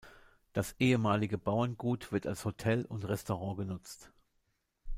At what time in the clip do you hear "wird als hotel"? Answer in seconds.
2.11-2.85